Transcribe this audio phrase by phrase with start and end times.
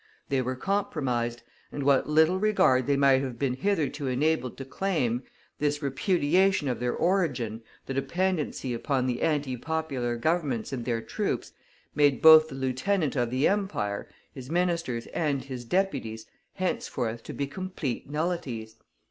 [0.29, 5.21] They were compromised, and what little regard they might have been hitherto enabled to claim,
[5.59, 11.51] this repudiation of their origin, the dependency upon the anti popular Governments and their troops,
[11.93, 17.45] made both the Lieutenant of the Empire, his ministers and his deputies, henceforth to be
[17.45, 18.77] complete nullities.